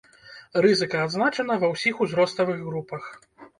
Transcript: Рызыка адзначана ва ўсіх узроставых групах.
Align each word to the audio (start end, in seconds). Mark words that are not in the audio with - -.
Рызыка 0.65 0.97
адзначана 1.09 1.59
ва 1.65 1.71
ўсіх 1.75 1.95
узроставых 2.07 2.67
групах. 2.73 3.03